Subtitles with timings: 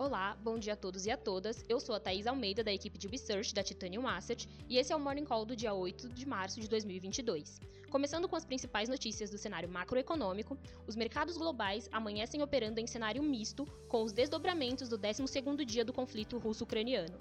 [0.00, 1.64] Olá, bom dia a todos e a todas.
[1.68, 4.96] Eu sou a Thaís Almeida, da equipe de Research da Titanium Asset, e esse é
[4.96, 7.60] o Morning Call do dia 8 de março de 2022.
[7.90, 10.56] Começando com as principais notícias do cenário macroeconômico,
[10.86, 15.92] os mercados globais amanhecem operando em cenário misto, com os desdobramentos do 12º dia do
[15.92, 17.18] conflito russo-ucraniano.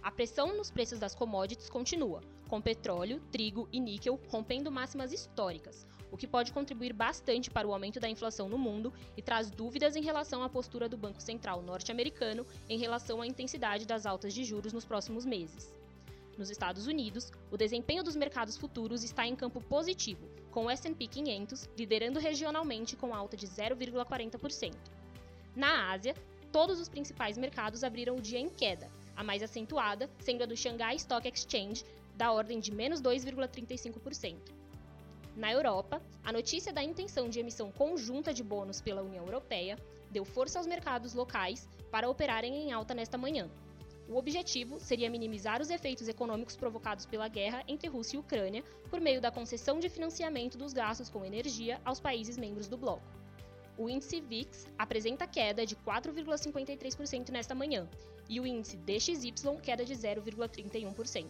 [0.00, 5.84] A pressão nos preços das commodities continua, com petróleo, trigo e níquel rompendo máximas históricas,
[6.12, 9.96] o que pode contribuir bastante para o aumento da inflação no mundo e traz dúvidas
[9.96, 14.44] em relação à postura do Banco Central norte-americano em relação à intensidade das altas de
[14.44, 15.72] juros nos próximos meses.
[16.36, 21.06] Nos Estados Unidos, o desempenho dos mercados futuros está em campo positivo, com o S&P
[21.06, 24.74] 500 liderando regionalmente com alta de 0,40%.
[25.56, 26.14] Na Ásia,
[26.50, 30.56] todos os principais mercados abriram o dia em queda, a mais acentuada sendo a do
[30.56, 31.84] Shanghai Stock Exchange,
[32.16, 34.61] da ordem de menos 2,35%.
[35.34, 39.78] Na Europa, a notícia da intenção de emissão conjunta de bônus pela União Europeia
[40.10, 43.50] deu força aos mercados locais para operarem em alta nesta manhã.
[44.06, 49.00] O objetivo seria minimizar os efeitos econômicos provocados pela guerra entre Rússia e Ucrânia por
[49.00, 53.02] meio da concessão de financiamento dos gastos com energia aos países membros do bloco.
[53.78, 57.88] O índice VIX apresenta queda de 4,53% nesta manhã
[58.28, 61.26] e o índice DXY queda de 0,31%.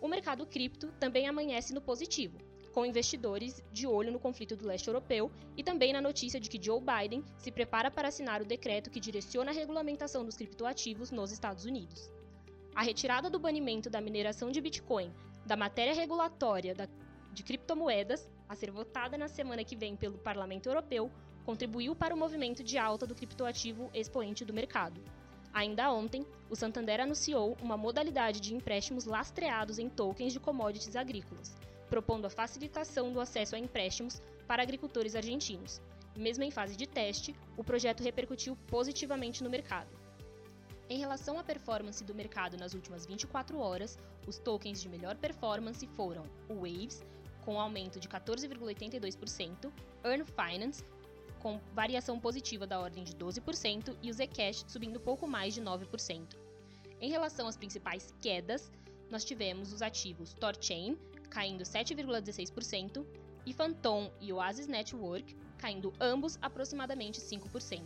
[0.00, 2.36] O mercado cripto também amanhece no positivo,
[2.72, 6.62] com investidores de olho no conflito do leste europeu e também na notícia de que
[6.62, 11.30] Joe Biden se prepara para assinar o decreto que direciona a regulamentação dos criptoativos nos
[11.30, 12.10] Estados Unidos.
[12.74, 15.12] A retirada do banimento da mineração de Bitcoin
[15.44, 16.88] da matéria regulatória da,
[17.32, 21.10] de criptomoedas, a ser votada na semana que vem pelo Parlamento Europeu,
[21.44, 25.00] contribuiu para o movimento de alta do criptoativo expoente do mercado.
[25.52, 31.54] Ainda ontem, o Santander anunciou uma modalidade de empréstimos lastreados em tokens de commodities agrícolas,
[31.92, 35.78] propondo a facilitação do acesso a empréstimos para agricultores argentinos.
[36.16, 39.90] Mesmo em fase de teste, o projeto repercutiu positivamente no mercado.
[40.88, 45.86] Em relação à performance do mercado nas últimas 24 horas, os tokens de melhor performance
[45.88, 47.04] foram o Waves,
[47.44, 49.70] com aumento de 14,82%,
[50.02, 50.82] Earn Finance,
[51.40, 56.38] com variação positiva da ordem de 12%, e o Zcash subindo pouco mais de 9%.
[57.02, 58.72] Em relação às principais quedas,
[59.10, 60.96] nós tivemos os ativos Torchain,
[61.32, 63.06] caindo 7,16%,
[63.46, 67.82] e Phantom e Oasis Network, caindo ambos aproximadamente 5%.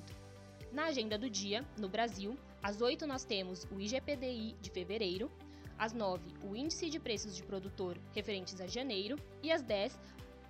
[0.72, 5.30] Na agenda do dia, no Brasil, às 8 nós temos o IGPDI de fevereiro,
[5.78, 9.96] às 9 o índice de preços de produtor referentes a janeiro e às 10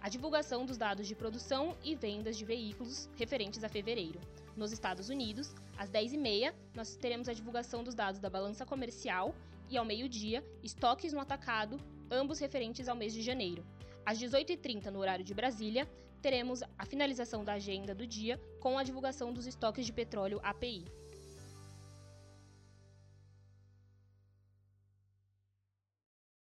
[0.01, 4.21] a divulgação dos dados de produção e vendas de veículos referentes a fevereiro.
[4.57, 9.35] Nos Estados Unidos, às 10h30, nós teremos a divulgação dos dados da balança comercial
[9.69, 11.79] e, ao meio-dia, estoques no atacado,
[12.11, 13.65] ambos referentes ao mês de janeiro.
[14.05, 15.89] Às 18h30, no horário de Brasília,
[16.23, 20.85] teremos a finalização da agenda do dia com a divulgação dos estoques de petróleo API.